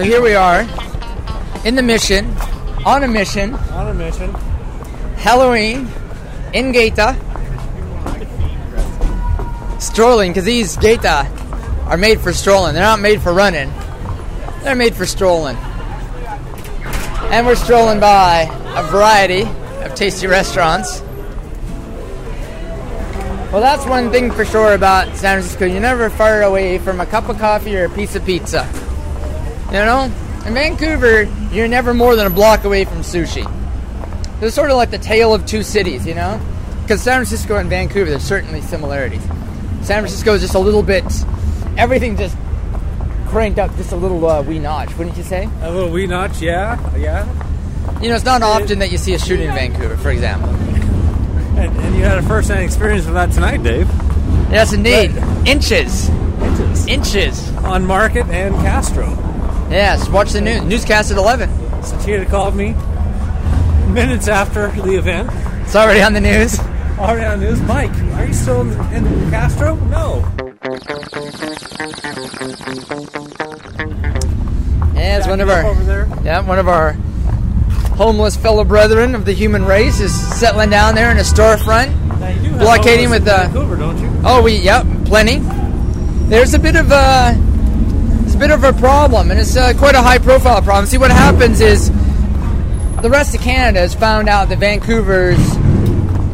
So 0.00 0.06
here 0.06 0.22
we 0.22 0.34
are 0.34 0.62
in 1.66 1.74
the 1.74 1.82
mission, 1.82 2.34
on 2.86 3.02
a 3.02 3.06
mission, 3.06 3.52
On 3.54 3.86
a 3.86 3.92
mission. 3.92 4.32
Halloween, 5.18 5.88
in 6.54 6.72
Gaeta. 6.72 7.14
Strolling, 9.78 10.30
because 10.30 10.46
these 10.46 10.78
Gaeta 10.78 11.28
are 11.84 11.98
made 11.98 12.18
for 12.18 12.32
strolling. 12.32 12.72
They're 12.72 12.82
not 12.82 13.00
made 13.00 13.20
for 13.20 13.34
running. 13.34 13.70
They're 14.62 14.74
made 14.74 14.94
for 14.94 15.04
strolling. 15.04 15.58
And 17.28 17.46
we're 17.46 17.54
strolling 17.54 18.00
by 18.00 18.48
a 18.74 18.82
variety 18.84 19.42
of 19.84 19.94
tasty 19.94 20.26
restaurants. 20.26 21.02
Well, 23.52 23.60
that's 23.60 23.84
one 23.84 24.10
thing 24.10 24.30
for 24.30 24.46
sure 24.46 24.72
about 24.72 25.14
San 25.14 25.40
Francisco. 25.40 25.66
You're 25.66 25.80
never 25.80 26.08
far 26.08 26.40
away 26.40 26.78
from 26.78 27.00
a 27.00 27.06
cup 27.06 27.28
of 27.28 27.38
coffee 27.38 27.76
or 27.76 27.84
a 27.84 27.90
piece 27.90 28.16
of 28.16 28.24
pizza. 28.24 28.66
You 29.70 29.84
know? 29.84 30.12
In 30.46 30.54
Vancouver, 30.54 31.22
you're 31.52 31.68
never 31.68 31.94
more 31.94 32.16
than 32.16 32.26
a 32.26 32.30
block 32.30 32.64
away 32.64 32.84
from 32.84 32.98
sushi. 32.98 33.46
It's 34.42 34.54
sort 34.54 34.70
of 34.70 34.76
like 34.76 34.90
the 34.90 34.98
tale 34.98 35.34
of 35.34 35.46
two 35.46 35.62
cities, 35.62 36.06
you 36.06 36.14
know? 36.14 36.40
Because 36.82 37.02
San 37.02 37.18
Francisco 37.18 37.56
and 37.56 37.68
Vancouver, 37.68 38.10
there's 38.10 38.22
certainly 38.22 38.62
similarities. 38.62 39.22
San 39.82 40.00
Francisco 40.00 40.34
is 40.34 40.40
just 40.40 40.54
a 40.54 40.58
little 40.58 40.82
bit, 40.82 41.04
everything 41.76 42.16
just 42.16 42.36
cranked 43.28 43.58
up 43.58 43.74
just 43.76 43.92
a 43.92 43.96
little 43.96 44.26
uh, 44.26 44.42
wee 44.42 44.58
notch, 44.58 44.96
wouldn't 44.96 45.16
you 45.16 45.22
say? 45.22 45.48
A 45.62 45.70
little 45.70 45.90
wee 45.90 46.06
notch, 46.06 46.40
yeah, 46.40 46.96
yeah. 46.96 47.24
You 48.00 48.08
know, 48.08 48.16
it's 48.16 48.24
not 48.24 48.42
often 48.42 48.80
that 48.80 48.90
you 48.90 48.98
see 48.98 49.14
a 49.14 49.18
shooting 49.18 49.48
in 49.48 49.54
Vancouver, 49.54 49.96
for 49.98 50.10
example. 50.10 50.48
And, 50.48 51.76
and 51.76 51.94
you 51.94 52.02
had 52.02 52.18
a 52.18 52.22
first-hand 52.22 52.64
experience 52.64 53.04
with 53.04 53.14
that 53.14 53.30
tonight, 53.30 53.62
Dave. 53.62 53.86
Yes, 54.50 54.72
indeed. 54.72 55.12
Inches. 55.46 56.08
Inches. 56.08 56.86
Inches. 56.86 57.54
On 57.58 57.84
Market 57.84 58.26
and 58.28 58.54
Castro. 58.56 59.29
Yes, 59.70 60.08
watch 60.08 60.32
the 60.32 60.40
news. 60.40 60.62
Newscast 60.64 61.12
at 61.12 61.16
11. 61.16 61.48
Satira 61.80 62.28
called 62.28 62.56
me 62.56 62.74
minutes 63.92 64.26
after 64.26 64.68
the 64.72 64.96
event. 64.96 65.30
It's 65.62 65.76
already 65.76 66.02
on 66.02 66.12
the 66.12 66.20
news. 66.20 66.58
Already 66.98 67.24
on 67.24 67.38
the 67.38 67.46
news. 67.46 67.60
Mike, 67.62 67.94
are 68.14 68.26
you 68.26 68.34
still 68.34 68.62
in, 68.62 68.72
in 68.92 69.30
Castro? 69.30 69.76
No. 69.86 70.28
Yeah, 74.94 75.18
it's 75.18 75.28
one 75.28 75.40
of 75.40 75.48
our 75.48 75.64
over 75.64 75.84
there. 75.84 76.08
yeah, 76.24 76.40
one 76.40 76.58
of 76.58 76.66
our 76.66 76.92
homeless 77.94 78.36
fellow 78.36 78.64
brethren 78.64 79.14
of 79.14 79.24
the 79.24 79.32
human 79.32 79.64
race 79.64 80.00
is 80.00 80.12
settling 80.36 80.70
down 80.70 80.96
there 80.96 81.12
in 81.12 81.18
a 81.18 81.20
storefront. 81.20 81.94
Now, 82.18 82.28
you 82.28 82.40
do 82.40 82.48
have 82.50 82.60
Blockading 82.60 83.08
with, 83.10 83.28
uh, 83.28 83.44
Vancouver, 83.44 83.76
don't 83.76 83.98
you? 83.98 84.10
Oh, 84.24 84.42
we 84.42 84.56
yep, 84.56 84.84
plenty. 85.04 85.38
There's 86.28 86.54
a 86.54 86.58
bit 86.58 86.74
of 86.74 86.90
a 86.90 86.94
a 86.94 87.49
bit 88.40 88.50
of 88.50 88.64
a 88.64 88.72
problem, 88.72 89.30
and 89.30 89.38
it's 89.38 89.54
uh, 89.54 89.74
quite 89.76 89.94
a 89.94 90.00
high-profile 90.00 90.62
problem. 90.62 90.86
See, 90.86 90.96
what 90.98 91.10
happens 91.10 91.60
is 91.60 91.90
the 93.02 93.10
rest 93.10 93.34
of 93.34 93.42
Canada 93.42 93.80
has 93.80 93.94
found 93.94 94.28
out 94.30 94.48
that 94.48 94.58
Vancouver's, 94.58 95.38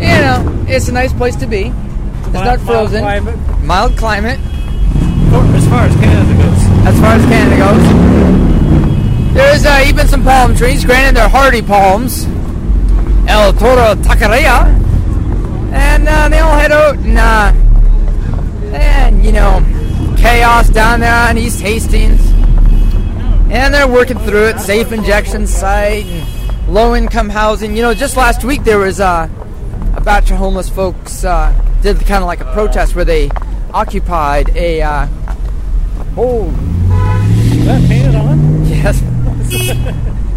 you 0.00 0.06
know, 0.06 0.64
it's 0.68 0.88
a 0.88 0.92
nice 0.92 1.12
place 1.12 1.34
to 1.36 1.46
be. 1.48 1.72
It's 1.72 2.32
Mild- 2.32 2.44
not 2.46 2.60
frozen, 2.60 3.02
Mild 3.02 3.24
climate. 3.24 3.62
mild 3.64 3.96
climate 3.96 4.38
As 4.40 5.66
far 5.68 5.82
as 5.86 5.94
Canada 5.96 6.42
goes. 6.42 6.86
as 6.86 7.00
far 7.00 7.12
as 7.14 7.24
Canada 7.26 7.56
goes. 7.56 9.34
There's 9.34 9.66
uh, 9.66 9.84
even 9.88 10.06
some 10.06 10.22
palm 10.22 10.54
trees. 10.56 10.84
Granted, 10.84 11.16
they're 11.16 11.28
hardy 11.28 11.60
palms. 11.62 12.24
El 13.28 13.52
Toro 13.52 13.94
Taqueria. 13.96 14.64
And 15.72 16.08
uh, 16.08 16.28
they 16.28 16.38
all 16.38 16.56
head 16.56 16.70
out 16.72 16.96
and, 16.98 17.18
uh, 17.18 17.52
and, 18.76 19.24
you 19.24 19.32
know, 19.32 19.60
chaos 20.26 20.68
down 20.70 20.98
there 20.98 21.28
on 21.28 21.38
East 21.38 21.60
Hastings. 21.60 22.20
And 23.48 23.72
they're 23.72 23.86
working 23.86 24.18
through 24.18 24.48
it. 24.48 24.58
Safe 24.58 24.90
injection 24.90 25.46
site 25.46 26.04
and 26.04 26.74
low 26.74 26.96
income 26.96 27.28
housing. 27.28 27.76
You 27.76 27.82
know, 27.82 27.94
just 27.94 28.16
last 28.16 28.42
week 28.42 28.64
there 28.64 28.78
was 28.78 28.98
uh, 28.98 29.28
a 29.94 30.00
batch 30.00 30.32
of 30.32 30.38
homeless 30.38 30.68
folks 30.68 31.24
uh, 31.24 31.52
did 31.80 32.00
kind 32.00 32.24
of 32.24 32.26
like 32.26 32.40
a 32.40 32.52
protest 32.52 32.96
where 32.96 33.04
they 33.04 33.30
occupied 33.72 34.48
a. 34.56 34.82
Uh, 34.82 35.06
oh, 36.16 36.48
Is 36.48 37.66
that 37.66 37.88
painted 37.88 38.16
on? 38.16 38.66
Yes. 38.66 39.00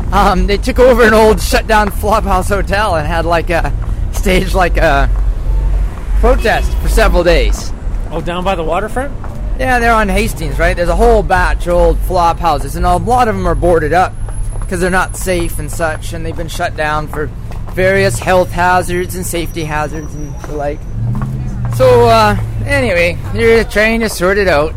um, 0.13 0.45
they 0.45 0.57
took 0.57 0.77
over 0.77 1.01
an 1.01 1.15
old 1.15 1.41
shut 1.41 1.65
down 1.65 1.89
flophouse 1.89 2.49
hotel 2.49 2.95
and 2.95 3.07
had 3.07 3.25
like 3.25 3.49
a 3.49 3.73
stage 4.13 4.53
like 4.53 4.77
a 4.77 5.09
protest 6.19 6.71
for 6.77 6.89
several 6.89 7.23
days. 7.23 7.71
Oh, 8.11 8.21
down 8.21 8.43
by 8.43 8.53
the 8.53 8.63
waterfront? 8.63 9.28
Yeah, 9.59 9.79
they're 9.79 9.93
on 9.93 10.07
Hastings, 10.07 10.57
right? 10.57 10.73
There's 10.73 10.87
a 10.87 10.95
whole 10.95 11.21
batch 11.21 11.67
of 11.67 11.73
old 11.73 11.99
flop 11.99 12.39
houses, 12.39 12.77
and 12.77 12.85
a 12.85 12.95
lot 12.95 13.27
of 13.27 13.35
them 13.35 13.45
are 13.45 13.55
boarded 13.55 13.91
up 13.91 14.13
because 14.61 14.79
they're 14.79 14.89
not 14.89 15.17
safe 15.17 15.59
and 15.59 15.69
such, 15.69 16.13
and 16.13 16.25
they've 16.25 16.35
been 16.35 16.47
shut 16.47 16.77
down 16.77 17.09
for 17.09 17.25
various 17.73 18.17
health 18.19 18.51
hazards 18.51 19.15
and 19.15 19.25
safety 19.25 19.65
hazards 19.65 20.15
and 20.15 20.33
the 20.43 20.53
like. 20.53 20.79
So, 21.75 22.05
uh, 22.05 22.37
anyway, 22.65 23.17
you're 23.33 23.65
trying 23.65 23.99
to 23.99 24.07
sort 24.07 24.37
it 24.37 24.47
out. 24.47 24.73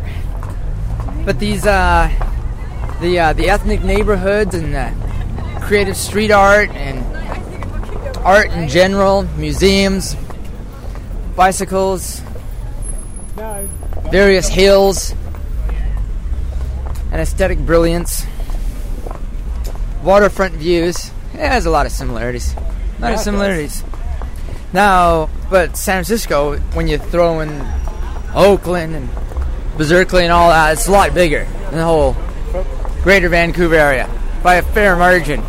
But 1.23 1.39
these, 1.39 1.65
uh, 1.65 2.09
the 2.99 3.19
uh, 3.19 3.33
the 3.33 3.49
ethnic 3.49 3.85
neighborhoods 3.85 4.53
and 4.53 4.75
creative 5.61 5.95
street 5.95 6.31
art 6.31 6.69
and 6.71 7.05
art 8.17 8.51
in 8.51 8.67
general, 8.67 9.23
museums, 9.37 10.17
bicycles, 11.37 12.21
various 14.13 14.47
hills, 14.47 15.15
and 17.11 17.19
aesthetic 17.19 17.57
brilliance, 17.57 18.27
waterfront 20.03 20.53
views. 20.53 21.09
It 21.33 21.39
has 21.39 21.65
a 21.65 21.71
lot 21.71 21.87
of 21.87 21.91
similarities. 21.91 22.53
A 22.53 22.59
lot 23.01 23.07
Yeah, 23.07 23.13
of 23.13 23.19
similarities. 23.21 23.83
Now, 24.71 25.31
but 25.49 25.75
San 25.75 26.03
Francisco, 26.03 26.59
when 26.75 26.87
you 26.87 26.99
throw 26.99 27.39
in 27.39 27.49
Oakland 28.35 28.95
and 28.95 29.09
Berkeley 29.79 30.25
and 30.25 30.31
all 30.31 30.49
that, 30.49 30.73
it's 30.73 30.87
a 30.87 30.91
lot 30.91 31.15
bigger 31.15 31.47
than 31.71 31.77
the 31.77 31.83
whole 31.83 32.15
greater 33.01 33.29
Vancouver 33.29 33.73
area 33.73 34.07
by 34.43 34.57
a 34.57 34.61
fair 34.61 34.95
margin. 34.95 35.41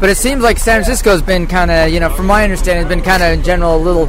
But 0.00 0.10
it 0.10 0.16
seems 0.16 0.42
like 0.42 0.58
San 0.58 0.82
Francisco's 0.82 1.22
been 1.22 1.46
kind 1.46 1.70
of, 1.70 1.90
you 1.90 2.00
know, 2.00 2.10
from 2.10 2.26
my 2.26 2.42
understanding, 2.42 2.84
has 2.84 2.92
been 2.92 3.04
kind 3.04 3.22
of 3.22 3.30
in 3.32 3.44
general 3.44 3.76
a 3.76 3.78
little 3.78 4.08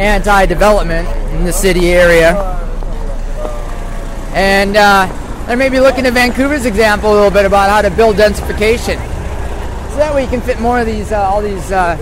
anti-development 0.00 1.06
in 1.34 1.44
the 1.44 1.52
city 1.52 1.90
area. 1.90 2.32
And 4.34 4.76
uh, 4.76 5.06
they're 5.46 5.56
maybe 5.56 5.80
looking 5.80 6.06
at 6.06 6.14
Vancouver's 6.14 6.64
example 6.64 7.12
a 7.12 7.14
little 7.14 7.30
bit 7.30 7.44
about 7.44 7.68
how 7.68 7.82
to 7.82 7.90
build 7.90 8.16
densification. 8.16 8.96
So 9.90 9.96
that 9.96 10.14
way 10.14 10.22
you 10.24 10.28
can 10.30 10.40
fit 10.40 10.60
more 10.60 10.80
of 10.80 10.86
these, 10.86 11.12
uh, 11.12 11.20
all 11.20 11.42
these 11.42 11.70
uh, 11.70 11.96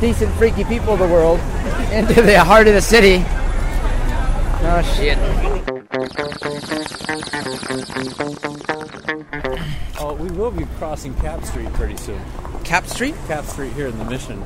decent, 0.00 0.32
freaky 0.36 0.64
people 0.64 0.94
of 0.94 1.00
the 1.00 1.08
world 1.08 1.38
into 1.92 2.22
the 2.22 2.42
heart 2.42 2.66
of 2.66 2.74
the 2.74 2.80
city. 2.80 3.24
Oh 4.66 4.94
shit. 4.96 5.18
Oh, 10.00 10.14
we 10.14 10.30
will 10.30 10.50
be 10.50 10.64
crossing 10.78 11.14
Capp 11.16 11.44
Street 11.44 11.70
pretty 11.74 11.96
soon. 11.96 12.20
Capp 12.64 12.86
Street? 12.86 13.14
Capp 13.26 13.44
Street 13.44 13.72
here 13.74 13.88
in 13.88 13.98
the 13.98 14.04
Mission, 14.04 14.40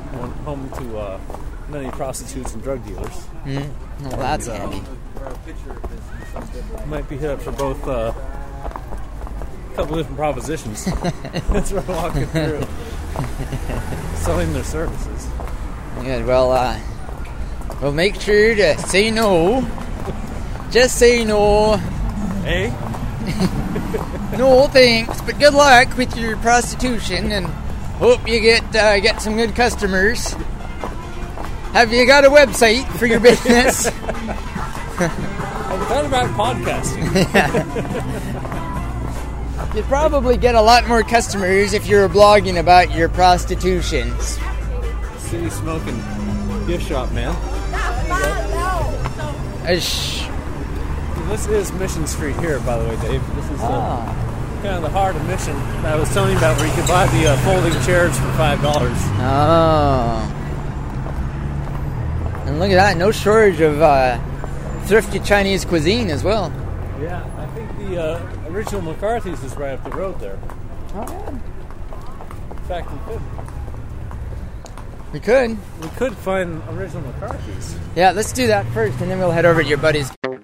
home 0.45 0.69
to 0.71 0.99
uh, 0.99 1.19
many 1.69 1.91
prostitutes 1.91 2.55
and 2.55 2.63
drug 2.63 2.85
dealers. 2.87 3.27
Mm. 3.45 3.71
Well, 4.03 4.17
that's 4.17 4.47
And, 4.49 4.63
uh, 4.63 4.69
handy. 4.69 4.83
Might 6.87 7.09
be 7.09 7.17
hit 7.17 7.31
up 7.31 7.43
for 7.43 7.53
both 7.53 7.87
uh, 7.87 8.13
a 8.13 9.75
couple 9.75 9.97
different 9.97 10.17
propositions. 10.17 10.85
That's 11.51 11.73
what 11.73 11.87
we're 11.87 11.95
walking 11.95 12.27
through. 12.27 12.63
Selling 14.17 14.53
their 14.53 14.65
services. 14.65 15.29
Good. 16.03 16.25
Well, 16.27 16.53
uh, 16.53 16.79
we'll 17.83 17.93
make 17.93 18.21
sure 18.21 18.55
to 18.55 18.79
say 18.79 19.11
no. 19.11 19.67
Just 20.71 20.97
say 20.99 21.25
no. 21.25 21.77
Hey, 22.45 22.73
No 24.39 24.69
thanks, 24.69 25.21
but 25.23 25.39
good 25.39 25.55
luck 25.55 25.97
with 25.97 26.17
your 26.17 26.37
prostitution, 26.39 27.33
and 27.33 27.47
hope 27.99 28.27
you 28.29 28.39
get 28.41 28.63
uh, 28.77 29.01
get 29.01 29.21
some 29.21 29.37
good 29.37 29.55
customers. 29.57 30.35
Have 31.79 31.93
you 31.93 32.05
got 32.07 32.25
a 32.25 32.29
website 32.29 32.85
for 32.99 33.07
your 33.07 33.21
business? 33.21 33.87
I 33.87 33.93
thought 35.89 36.05
about 36.07 36.29
podcasting. 36.31 37.05
You'd 39.77 39.85
probably 39.85 40.37
get 40.37 40.57
a 40.57 40.61
lot 40.61 40.89
more 40.89 41.05
customers 41.05 41.75
if 41.75 41.87
you 41.87 41.99
were 41.99 42.09
blogging 42.09 42.59
about 42.59 42.91
your 42.91 43.09
prostitutions. 43.09 44.41
City 45.19 45.49
smoking 45.51 46.03
gift 46.67 46.89
shop, 46.89 47.13
man. 47.13 47.33
Ish. 49.71 50.27
This 51.29 51.47
is 51.47 51.71
Mission 51.75 52.09
Street 52.09 52.35
here, 52.41 52.59
by 52.59 52.77
the 52.77 52.89
way, 52.89 52.97
Dave. 53.03 53.23
This 53.37 53.45
is 53.53 53.61
uh, 53.61 53.69
Ah. 53.71 54.61
kind 54.65 54.75
of 54.75 54.83
the 54.83 54.91
heart 54.91 55.15
of 55.15 55.25
Mission 55.29 55.55
that 55.83 55.95
I 55.95 55.97
was 55.97 56.13
telling 56.13 56.33
you 56.33 56.39
about, 56.39 56.57
where 56.59 56.67
you 56.67 56.73
could 56.75 56.89
buy 56.89 57.07
the 57.07 57.29
uh, 57.29 57.37
folding 57.45 57.73
chairs 57.85 58.17
for 58.19 58.33
five 58.33 58.61
dollars. 58.63 58.99
Oh. 59.21 60.35
And 62.59 62.65
look 62.65 62.77
at 62.77 62.83
that, 62.83 62.97
no 62.97 63.13
shortage 63.13 63.61
of 63.61 63.81
uh, 63.81 64.19
thrifty 64.87 65.21
Chinese 65.21 65.65
cuisine 65.65 66.11
as 66.11 66.25
well. 66.25 66.53
Yeah, 67.01 67.25
I 67.39 67.47
think 67.55 67.79
the 67.79 68.03
uh, 68.03 68.49
original 68.49 68.83
McCarthy's 68.83 69.45
is 69.45 69.55
right 69.55 69.75
up 69.75 69.85
the 69.85 69.91
road 69.91 70.19
there. 70.19 70.37
Oh 70.93 71.07
yeah. 71.09 71.29
In 72.51 72.65
fact, 72.67 72.91
we 72.91 72.99
could 73.07 73.23
We 75.13 75.21
could. 75.21 75.57
we 75.81 75.89
could 75.91 76.17
find 76.17 76.61
original 76.71 77.03
McCarthy's. 77.13 77.77
Yeah, 77.95 78.11
let's 78.11 78.33
do 78.33 78.49
that 78.49 78.67
first, 78.73 79.01
and 79.01 79.09
then 79.09 79.21
we'll 79.21 79.31
head 79.31 79.47
over 79.47 79.63
to 79.63 79.69
your 79.69 79.79
buddies. 79.79 80.11
One 80.25 80.43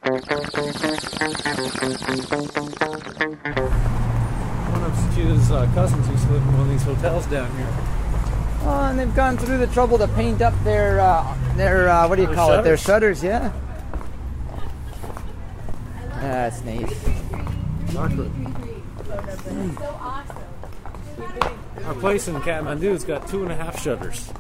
of 4.85 4.97
Steve's 5.13 5.51
uh, 5.51 5.69
cousins 5.75 6.09
used 6.09 6.27
to 6.29 6.33
live 6.33 6.43
in 6.43 6.53
one 6.53 6.61
of 6.61 6.69
these 6.69 6.85
hotels 6.85 7.27
down 7.27 7.51
here. 7.57 8.04
Oh, 8.67 8.87
and 8.91 8.99
they've 8.99 9.15
gone 9.15 9.37
through 9.37 9.59
the 9.59 9.67
trouble 9.69 9.99
to 9.99 10.09
paint 10.09 10.41
up 10.41 10.55
their 10.65 11.01
uh, 11.01 11.37
their 11.57 11.89
uh, 11.89 12.09
what 12.09 12.17
do 12.17 12.23
you 12.23 12.29
Their 12.29 12.37
call 12.37 12.53
it? 12.53 12.63
Their 12.63 12.77
shutters? 12.77 13.21
shutters, 13.21 13.25
yeah. 13.25 13.53
That's 16.21 16.63
nice. 16.65 17.05
Our 21.85 21.95
place 21.95 22.29
in 22.29 22.41
Kathmandu's 22.41 23.05
got 23.05 23.29
two 23.29 23.43
and 23.43 23.53
a 23.53 23.57
half 23.57 23.81
shutters. 23.83 24.33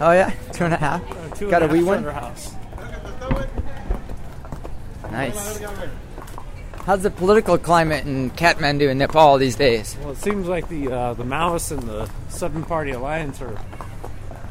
Oh 0.00 0.10
yeah, 0.10 0.30
two 0.52 0.64
and 0.64 0.74
a 0.74 0.76
half. 0.76 1.02
Uh, 1.08 1.34
two 1.36 1.48
Got 1.50 1.62
a 1.62 1.66
and 1.66 1.72
a 1.72 1.76
wee 1.76 1.84
one. 1.84 2.02
house. 2.04 2.54
Nice. 5.12 5.60
How's 6.86 7.02
the 7.02 7.10
political 7.10 7.56
climate 7.56 8.04
in 8.04 8.30
Kathmandu 8.32 8.90
and 8.90 8.98
Nepal 8.98 9.38
these 9.38 9.56
days? 9.56 9.96
Well, 10.00 10.10
it 10.10 10.18
seems 10.18 10.46
like 10.46 10.68
the 10.68 10.92
uh, 10.92 11.14
the 11.14 11.24
Maoists 11.24 11.72
and 11.72 11.82
the 11.84 12.10
Seven 12.28 12.62
Party 12.62 12.90
Alliance 12.90 13.40
are 13.40 13.58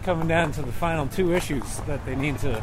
coming 0.02 0.28
down 0.28 0.52
to 0.54 0.64
the 0.64 0.72
final 0.72 1.06
two 1.06 1.36
issues 1.36 1.64
that 1.82 2.04
they 2.08 2.16
need 2.16 2.40
to 2.40 2.60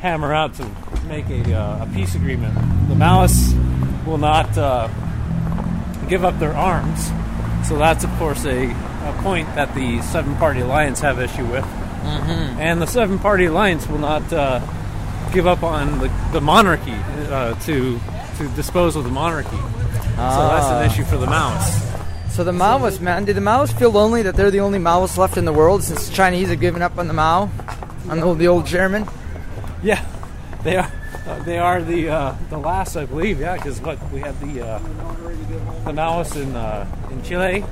hammer 0.00 0.32
out 0.32 0.54
to 0.54 0.70
make 1.08 1.28
a, 1.30 1.52
uh, 1.52 1.84
a 1.84 1.90
peace 1.94 2.14
agreement. 2.14 2.54
The 2.88 2.94
Maoists 2.94 4.06
will 4.06 4.18
not 4.18 4.56
uh, 4.56 4.86
give 6.08 6.24
up 6.24 6.38
their 6.38 6.54
arms, 6.54 7.10
so 7.66 7.76
that's 7.76 8.04
of 8.04 8.10
course 8.18 8.44
a, 8.44 8.70
a 8.70 9.20
point 9.24 9.52
that 9.56 9.74
the 9.74 10.00
Seven 10.02 10.36
Party 10.36 10.60
Alliance 10.60 11.00
have 11.00 11.18
issue 11.18 11.44
with, 11.46 11.64
mm-hmm. 11.64 12.60
and 12.60 12.80
the 12.80 12.86
Seven 12.86 13.18
Party 13.18 13.46
Alliance 13.46 13.88
will 13.88 13.98
not 13.98 14.32
uh, 14.32 14.60
give 15.32 15.46
up 15.46 15.62
on 15.62 15.98
the, 15.98 16.10
the 16.32 16.40
monarchy 16.40 16.94
uh, 17.30 17.54
to 17.66 17.98
to 18.38 18.48
dispose 18.54 18.96
of 18.96 19.04
the 19.04 19.10
monarchy. 19.10 19.56
So 19.56 20.16
that's 20.16 20.66
Ah. 20.66 20.80
an 20.80 20.90
issue 20.90 21.04
for 21.04 21.16
the 21.16 21.26
Maoists. 21.26 21.82
So 22.30 22.44
the 22.44 22.52
Maoists, 22.52 23.00
man, 23.00 23.24
do 23.24 23.32
the 23.32 23.40
Maoists 23.40 23.78
feel 23.78 23.90
lonely 23.90 24.22
that 24.22 24.34
they're 24.36 24.50
the 24.50 24.60
only 24.60 24.78
Maoists 24.78 25.16
left 25.16 25.36
in 25.38 25.44
the 25.46 25.52
world 25.52 25.82
since 25.82 26.08
the 26.08 26.14
Chinese 26.14 26.48
have 26.50 26.60
given 26.60 26.82
up 26.82 26.98
on 26.98 27.06
the 27.08 27.14
Mao, 27.14 27.48
on 28.10 28.18
the 28.20 28.22
old, 28.24 28.38
the 28.38 28.48
old 28.48 28.66
Chairman? 28.66 29.06
Yeah, 29.82 30.04
they 30.62 30.76
are. 30.76 30.90
Uh, 31.26 31.42
they 31.44 31.58
are 31.58 31.82
the 31.82 32.08
uh, 32.08 32.34
the 32.50 32.58
last, 32.58 32.96
I 32.96 33.04
believe. 33.06 33.40
Yeah, 33.40 33.54
because 33.56 33.80
what 33.80 33.98
we 34.12 34.20
had 34.20 34.38
the 34.40 34.62
uh, 34.66 34.78
the 35.84 35.92
Maoists 35.92 36.36
in 36.40 36.54
uh, 36.54 36.86
in 37.10 37.22
Chile, 37.22 37.64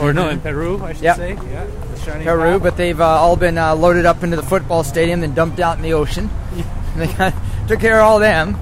or 0.00 0.12
no, 0.12 0.28
in 0.28 0.40
Peru, 0.40 0.82
I 0.82 0.92
should 0.92 1.02
Yep. 1.02 1.16
say. 1.16 1.32
Yeah, 1.34 1.66
the 2.18 2.24
Peru, 2.24 2.58
but 2.58 2.76
they've 2.76 3.00
uh, 3.00 3.04
all 3.06 3.36
been 3.36 3.58
uh, 3.58 3.74
loaded 3.74 4.06
up 4.06 4.22
into 4.24 4.36
the 4.36 4.42
football 4.42 4.82
stadium 4.82 5.22
and 5.22 5.34
dumped 5.34 5.60
out 5.60 5.76
in 5.76 5.82
the 5.82 5.92
ocean. 5.92 6.28
they 6.96 7.06
got, 7.08 7.34
took 7.66 7.80
care 7.80 7.98
of 8.00 8.06
all 8.06 8.18
them, 8.18 8.54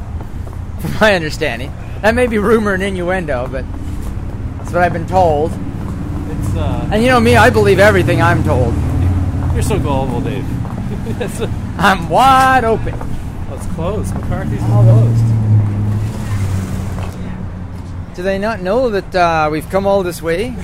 from 0.81 0.95
my 1.01 1.15
understanding. 1.15 1.73
That 2.01 2.15
may 2.15 2.27
be 2.27 2.39
rumor 2.39 2.73
and 2.75 2.83
innuendo, 2.83 3.47
but 3.47 3.65
that's 4.59 4.73
what 4.73 4.83
I've 4.83 4.93
been 4.93 5.07
told. 5.07 5.53
it's 5.53 6.57
uh, 6.57 6.89
And 6.91 7.03
you 7.03 7.09
know 7.09 7.21
me, 7.21 7.37
I 7.37 7.51
believe 7.51 7.79
everything 7.79 8.23
I'm 8.23 8.43
told. 8.43 8.75
you're 9.53 9.63
so 9.63 9.79
gullible, 9.79 10.21
Dave. 10.21 10.45
I'm 11.79 12.09
wide 12.09 12.65
open. 12.65 12.99
well, 12.99 13.55
it's 13.55 13.67
closed. 13.75 14.15
McCarthy's 14.15 14.61
is 14.61 14.65
closed. 14.65 15.25
Do 18.15 18.23
they 18.23 18.39
not 18.39 18.61
know 18.61 18.91
that 18.91 19.15
uh, 19.15 19.49
we've 19.51 19.69
come 19.71 19.87
all 19.87 20.03
this 20.03 20.21
way? 20.23 20.55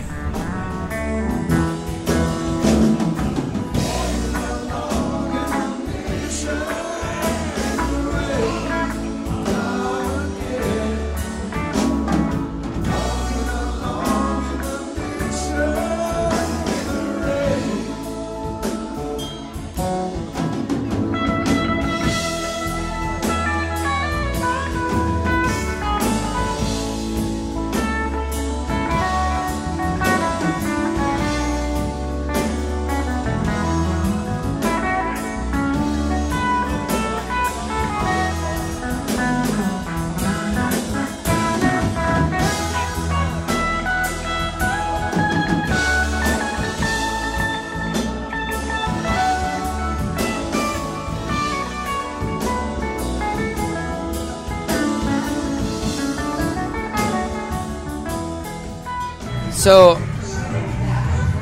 So, 59.58 59.96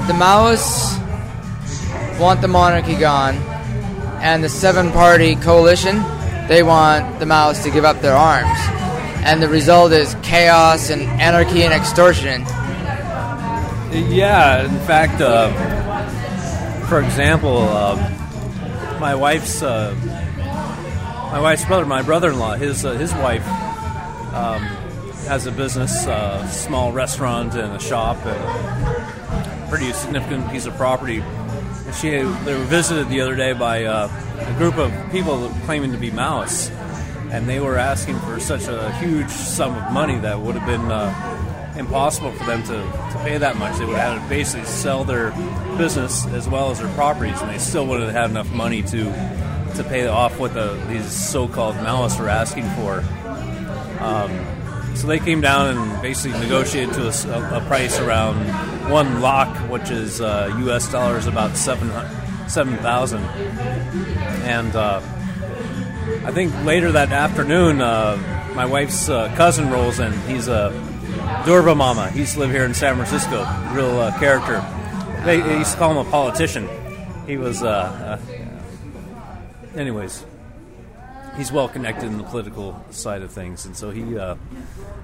the 0.06 0.14
Maoists 0.14 0.98
want 2.18 2.40
the 2.40 2.48
monarchy 2.48 2.94
gone, 2.94 3.34
and 4.22 4.42
the 4.42 4.48
seven 4.48 4.90
party 4.90 5.36
coalition, 5.36 6.02
they 6.48 6.62
want 6.62 7.18
the 7.18 7.26
Maoists 7.26 7.62
to 7.64 7.70
give 7.70 7.84
up 7.84 8.00
their 8.00 8.16
arms. 8.16 8.58
And 9.22 9.42
the 9.42 9.50
result 9.50 9.92
is 9.92 10.16
chaos 10.22 10.88
and 10.88 11.02
anarchy 11.20 11.62
and 11.62 11.74
extortion. 11.74 12.40
Yeah, 13.92 14.64
in 14.64 14.80
fact, 14.86 15.20
uh, 15.20 15.52
for 16.86 17.02
example, 17.02 17.58
uh, 17.58 17.96
my 18.98 19.14
wife's 19.14 19.62
uh, 19.62 19.94
my 21.32 21.38
wife's 21.38 21.66
brother, 21.66 21.84
my 21.84 22.00
brother-in-law, 22.00 22.54
his 22.54 22.82
uh, 22.82 22.92
his 22.92 23.12
wife 23.12 23.46
um, 24.32 24.85
has 25.26 25.46
a 25.46 25.52
business, 25.52 26.06
uh, 26.06 26.46
small 26.48 26.92
restaurant 26.92 27.54
and 27.54 27.72
a 27.74 27.80
shop, 27.80 28.16
and 28.24 29.68
pretty 29.68 29.92
significant 29.92 30.50
piece 30.50 30.66
of 30.66 30.74
property. 30.76 31.22
She 32.00 32.10
they 32.10 32.24
were 32.54 32.64
visited 32.64 33.08
the 33.08 33.20
other 33.20 33.36
day 33.36 33.52
by 33.52 33.84
uh, 33.84 34.08
a 34.38 34.58
group 34.58 34.76
of 34.78 34.92
people 35.10 35.48
claiming 35.64 35.92
to 35.92 35.98
be 35.98 36.10
Maoists, 36.10 36.70
and 37.32 37.48
they 37.48 37.60
were 37.60 37.76
asking 37.76 38.18
for 38.20 38.40
such 38.40 38.66
a 38.68 38.92
huge 38.94 39.28
sum 39.28 39.74
of 39.76 39.92
money 39.92 40.18
that 40.18 40.40
would 40.40 40.56
have 40.56 40.66
been. 40.66 40.90
Uh, 40.90 41.32
impossible 41.76 42.32
for 42.32 42.44
them 42.44 42.62
to, 42.62 42.72
to 42.72 43.20
pay 43.22 43.36
that 43.36 43.56
much. 43.58 43.76
They 43.76 43.84
would 43.84 43.96
have 43.96 44.14
had 44.14 44.22
to 44.22 44.28
basically 44.30 44.64
sell 44.64 45.04
their 45.04 45.32
business 45.76 46.24
as 46.28 46.48
well 46.48 46.70
as 46.70 46.78
their 46.78 46.92
properties, 46.94 47.38
and 47.42 47.50
they 47.50 47.58
still 47.58 47.86
wouldn't 47.86 48.10
have 48.10 48.22
had 48.22 48.30
enough 48.30 48.50
money 48.50 48.82
to 48.84 49.04
to 49.74 49.84
pay 49.84 50.06
off 50.06 50.38
what 50.38 50.54
the, 50.54 50.72
these 50.88 51.04
so-called 51.04 51.74
Maoists 51.76 52.18
were 52.18 52.30
asking 52.30 52.64
for. 52.70 53.00
Um, 54.02 54.30
so 54.96 55.06
they 55.06 55.18
came 55.18 55.40
down 55.40 55.76
and 55.76 56.02
basically 56.02 56.38
negotiated 56.40 56.94
to 56.94 57.56
a 57.56 57.60
price 57.62 58.00
around 58.00 58.36
one 58.90 59.20
lakh, 59.20 59.54
which 59.70 59.90
is 59.90 60.20
uh, 60.20 60.54
U.S. 60.60 60.90
dollars 60.90 61.26
about 61.26 61.56
seven 61.56 61.90
seven 62.48 62.76
thousand, 62.78 63.22
and. 64.44 64.74
Uh, 64.74 65.00
I 66.26 66.32
think 66.32 66.52
later 66.64 66.90
that 66.92 67.12
afternoon, 67.12 67.80
uh, 67.80 68.16
my 68.54 68.66
wife's 68.66 69.08
uh, 69.08 69.32
cousin 69.36 69.70
rolls 69.70 70.00
in. 70.00 70.12
He's 70.22 70.48
a 70.48 70.70
Durba 71.44 71.76
Mama. 71.76 72.10
He 72.10 72.20
used 72.20 72.34
to 72.34 72.40
live 72.40 72.50
here 72.50 72.64
in 72.64 72.74
San 72.74 72.94
Francisco. 72.96 73.38
Real 73.72 73.98
uh, 73.98 74.18
character. 74.18 74.64
They, 75.24 75.40
they 75.40 75.58
used 75.58 75.72
to 75.72 75.78
call 75.78 75.92
him 75.92 76.06
a 76.06 76.10
politician. 76.10 76.68
He 77.26 77.36
was, 77.36 77.62
uh, 77.62 78.18
anyways, 79.76 80.24
he's 81.36 81.52
well 81.52 81.68
connected 81.68 82.06
in 82.06 82.18
the 82.18 82.24
political 82.24 82.82
side 82.90 83.22
of 83.22 83.30
things, 83.30 83.64
and 83.66 83.76
so 83.76 83.90
he 83.90 84.18
uh, 84.18 84.36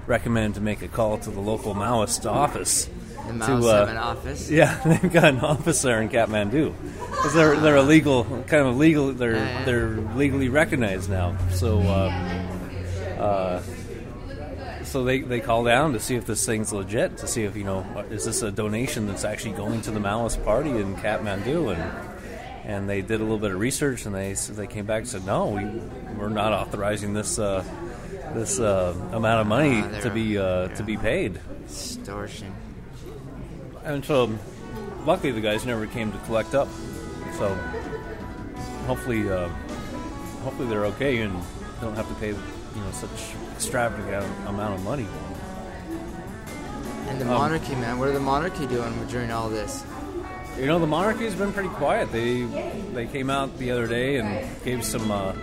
recommended 0.07 0.55
to 0.55 0.61
make 0.61 0.81
a 0.81 0.87
call 0.87 1.17
to 1.19 1.29
the 1.31 1.39
local 1.39 1.73
Maoist 1.75 2.29
office. 2.29 2.85
The 2.85 3.33
to, 3.33 3.39
Maoists 3.39 3.63
uh, 3.73 3.79
have 3.79 3.89
an 3.89 3.97
office. 3.97 4.49
Yeah, 4.59 4.77
they've 4.85 5.11
got 5.13 5.25
an 5.25 5.39
office 5.39 5.81
there 5.81 6.01
in 6.01 6.09
Kathmandu. 6.09 6.73
'Cause 7.21 7.33
they're 7.33 7.55
they're 7.57 7.77
a 7.77 7.83
legal 7.83 8.25
kind 8.47 8.67
of 8.67 8.75
legal. 8.77 9.13
They're 9.13 9.35
Yeah, 9.35 9.59
yeah. 9.59 9.65
they're 9.65 9.89
legally 10.15 10.49
recognized 10.49 11.09
now. 11.09 11.37
So 11.51 11.79
uh, 11.79 12.09
uh, 13.17 13.61
so 14.83 15.03
they 15.05 15.21
they 15.21 15.39
call 15.39 15.63
down 15.63 15.93
to 15.93 15.99
see 16.01 16.15
if 16.15 16.25
this 16.25 16.45
thing's 16.45 16.73
legit. 16.73 17.17
To 17.19 17.27
see 17.27 17.43
if 17.45 17.55
you 17.55 17.63
know 17.63 17.85
is 18.11 18.25
this 18.25 18.41
a 18.41 18.51
donation 18.51 19.07
that's 19.07 19.23
actually 19.23 19.53
going 19.55 19.81
to 19.83 19.91
the 19.91 19.99
Maoist 20.01 20.43
party 20.43 20.71
in 20.71 20.95
Kathmandu 20.97 21.73
and. 21.75 22.12
And 22.65 22.89
they 22.89 23.01
did 23.01 23.19
a 23.19 23.23
little 23.23 23.39
bit 23.39 23.51
of 23.51 23.59
research, 23.59 24.05
and 24.05 24.15
they 24.15 24.33
they 24.33 24.67
came 24.67 24.85
back 24.85 24.99
and 24.99 25.07
said, 25.07 25.25
no, 25.25 25.47
we 25.49 25.63
we're 26.17 26.29
not 26.29 26.53
authorizing 26.53 27.13
this 27.13 27.37
uh, 27.39 27.63
this 28.33 28.59
uh, 28.59 28.93
amount 29.11 29.41
of 29.41 29.47
money 29.47 29.81
Ah, 29.83 29.99
to 30.01 30.09
be 30.09 30.37
uh, 30.37 30.67
to 30.69 30.83
be 30.83 30.97
paid. 30.97 31.39
Extortion. 31.65 32.53
And 33.83 34.03
so, 34.05 34.31
luckily, 35.05 35.31
the 35.31 35.41
guys 35.41 35.65
never 35.65 35.85
came 35.87 36.11
to 36.11 36.17
collect 36.19 36.55
up. 36.55 36.69
So, 37.37 37.53
hopefully, 38.87 39.29
uh, 39.29 39.49
hopefully 40.43 40.69
they're 40.69 40.85
okay 40.85 41.17
and 41.19 41.33
don't 41.81 41.95
have 41.95 42.07
to 42.07 42.13
pay, 42.15 42.29
you 42.29 42.35
know, 42.81 42.91
such 42.91 43.33
extravagant 43.55 44.25
amount 44.47 44.75
of 44.75 44.83
money. 44.85 45.07
And 47.09 47.19
the 47.19 47.25
Um, 47.25 47.31
monarchy, 47.31 47.75
man. 47.75 47.99
What 47.99 48.07
are 48.07 48.13
the 48.13 48.19
monarchy 48.21 48.65
doing 48.67 48.93
during 49.09 49.31
all 49.31 49.49
this? 49.49 49.83
You 50.59 50.67
know, 50.67 50.77
the 50.79 50.87
monarchy's 50.87 51.33
been 51.35 51.51
pretty 51.51 51.69
quiet. 51.69 52.11
They 52.11 52.43
they 52.93 53.07
came 53.07 53.29
out 53.29 53.57
the 53.57 53.71
other 53.71 53.87
day 53.87 54.17
and 54.17 54.47
gave 54.63 54.83
some 54.85 55.09
uh, 55.11 55.33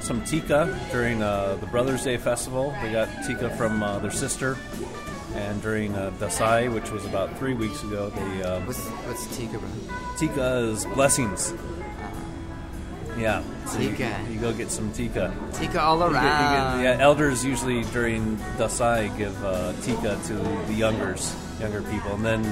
some 0.00 0.22
tika 0.24 0.78
during 0.92 1.22
uh, 1.22 1.56
the 1.60 1.66
Brothers' 1.66 2.04
Day 2.04 2.18
festival. 2.18 2.74
They 2.82 2.92
got 2.92 3.08
tika 3.26 3.50
from 3.56 3.82
uh, 3.82 3.98
their 4.00 4.10
sister, 4.10 4.58
and 5.34 5.62
during 5.62 5.94
uh, 5.94 6.10
Dasai, 6.18 6.72
which 6.72 6.90
was 6.90 7.04
about 7.06 7.38
three 7.38 7.54
weeks 7.54 7.82
ago, 7.82 8.10
they 8.10 8.42
uh, 8.42 8.60
What's 8.60 8.86
what's 9.08 9.36
Tika, 9.36 9.58
bro? 9.58 9.68
tika 10.18 10.56
is 10.70 10.84
blessings. 10.86 11.54
Yeah, 13.18 13.42
so 13.66 13.78
you- 13.80 13.90
Tika. 13.90 14.14
You, 14.30 14.38
go 14.40 14.52
get 14.52 14.70
some 14.70 14.92
tika. 14.92 15.34
Tika 15.54 15.80
all 15.80 15.98
You 15.98 16.04
get- 16.04 16.12
you 16.12 16.18
around. 16.28 16.82
get- 16.82 16.98
yeah, 16.98 17.02
elders 17.04 17.44
usually 17.44 17.82
during 17.92 18.36
Dasai 18.58 19.08
give 19.18 19.36
uh, 19.44 19.72
tika 19.82 20.18
to 20.28 20.34
the 20.68 20.74
youngers, 20.74 21.34
younger 21.60 21.82
people, 21.82 22.12
and 22.14 22.24
then 22.24 22.42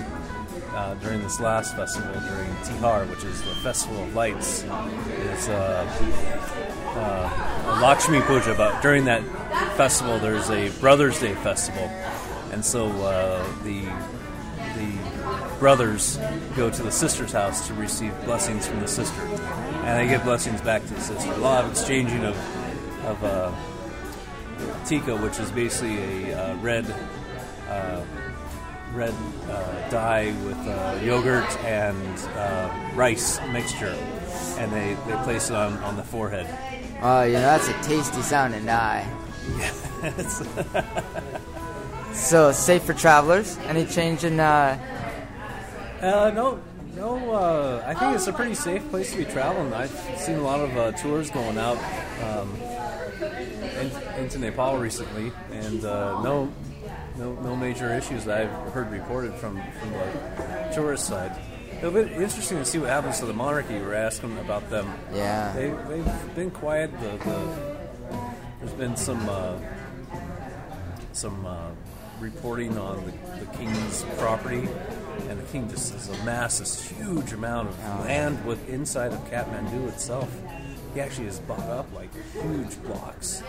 uh, 0.79 0.95
during 0.95 1.21
this 1.23 1.41
last 1.41 1.75
festival, 1.75 2.13
during 2.13 2.51
Tihar, 2.63 3.09
which 3.11 3.25
is 3.25 3.43
the 3.43 3.55
Festival 3.67 4.05
of 4.05 4.15
Lights, 4.15 4.63
is 4.63 5.49
uh, 5.49 5.85
uh, 6.95 7.81
Lakshmi 7.83 8.21
Puja. 8.23 8.55
But 8.55 8.81
during 8.81 9.05
that 9.07 9.25
festival, 9.77 10.21
there's 10.21 10.51
a 10.51 10.71
Brothers' 10.81 11.19
Day 11.19 11.35
festival, 11.35 11.83
and 12.53 12.65
so 12.65 12.87
uh, 13.03 13.45
the 13.65 13.87
the 14.77 15.59
brothers 15.59 16.19
go 16.55 16.71
to 16.71 16.83
the 16.85 16.93
sister's 16.93 17.33
house 17.33 17.67
to 17.67 17.75
receive 17.75 18.15
blessings 18.25 18.69
from 18.69 18.79
the 18.79 18.87
sister, 18.87 19.21
and 19.21 19.99
they 19.99 20.09
give 20.09 20.23
blessings 20.23 20.61
back 20.61 20.83
to 20.83 20.95
the 20.95 21.01
sister. 21.01 21.33
A 21.33 21.39
lot 21.39 21.65
of 21.65 21.73
exchanging 21.73 22.25
of 22.25 22.37
of 23.05 23.25
uh, 23.25 23.53
tika, 24.85 25.17
which 25.17 25.41
is 25.41 25.51
basically 25.51 26.31
a 26.31 26.53
uh, 26.53 26.57
red 26.59 26.87
red 28.95 29.15
uh, 29.49 29.91
dye 29.91 30.35
with 30.45 30.59
uh, 30.67 30.99
yogurt 31.03 31.49
and 31.65 32.19
uh, 32.37 32.71
rice 32.95 33.41
mixture, 33.53 33.97
and 34.59 34.73
they, 34.73 34.95
they 35.07 35.17
place 35.25 35.51
it 35.51 35.57
on, 35.57 35.75
on 35.79 35.97
the 35.97 36.03
forehead. 36.03 36.47
Oh, 37.01 37.23
you 37.23 37.35
know 37.35 37.41
that's 37.43 37.69
a 37.69 37.73
tasty 37.83 38.23
sounding 38.23 38.67
dye. 38.67 39.07
Yes. 39.57 40.43
so 42.13 42.53
safe 42.53 42.83
for 42.83 42.95
travelers. 42.95 43.57
Any 43.67 43.87
change 43.87 44.25
in? 44.25 44.41
Uh, 44.41 44.79
Uh, 46.01 46.31
no, 46.35 46.61
no. 46.97 47.33
Uh, 47.33 47.83
I 47.87 47.95
think 47.95 48.15
it's 48.15 48.27
a 48.27 48.33
pretty 48.33 48.55
safe 48.55 48.89
place 48.91 49.11
to 49.13 49.19
be 49.19 49.25
traveling. 49.25 49.73
I've 49.73 49.91
seen 50.17 50.37
a 50.37 50.43
lot 50.43 50.61
of 50.61 50.77
uh, 50.77 50.93
tours 50.93 51.31
going 51.31 51.59
out 51.59 51.79
um, 52.23 52.55
in, 53.81 53.91
into 54.19 54.39
Nepal 54.39 54.79
recently, 54.79 55.33
and 55.53 55.85
uh, 55.85 56.21
no, 56.23 56.53
no, 57.19 57.35
no 57.35 57.57
major 57.57 57.93
issues 57.95 58.25
that 58.25 58.43
I've 58.43 58.73
heard 58.73 58.91
reported 58.91 59.35
from 59.35 59.61
from 59.81 59.93
the 59.93 60.71
tourist 60.75 61.07
side. 61.07 61.39
It'll 61.79 61.91
be 61.91 62.01
interesting 62.01 62.59
to 62.59 62.65
see 62.65 62.79
what 62.79 62.89
happens 62.89 63.19
to 63.21 63.27
the 63.27 63.33
monarchy. 63.33 63.79
We're 63.79 63.95
asking 63.95 64.37
about 64.39 64.69
them. 64.69 64.93
yeah. 65.13 65.53
They, 65.53 65.71
they've 65.71 66.35
been 66.35 66.51
quiet. 66.51 66.91
The, 67.01 67.17
the, 67.19 67.77
there's 68.59 68.73
been 68.73 68.97
some 68.97 69.29
uh, 69.29 69.59
some 71.13 71.47
uh, 71.47 71.71
reporting 72.21 72.77
on 72.79 73.05
the, 73.05 73.13
the 73.45 73.57
king's 73.57 74.03
property, 74.17 74.69
and 75.29 75.39
the 75.39 75.45
king 75.53 75.69
just 75.69 75.93
has 75.93 76.09
amassed 76.21 76.59
this 76.59 76.89
huge 76.89 77.33
amount 77.33 77.69
of 77.69 77.79
land 78.05 78.45
with 78.45 78.69
inside 78.69 79.13
of 79.13 79.31
Kathmandu 79.31 79.89
itself. 79.89 80.29
He 80.95 81.01
actually 81.01 81.27
has 81.27 81.39
bought 81.41 81.61
up 81.69 81.87
like 81.95 82.09
huge 82.33 82.83
blocks 82.83 83.43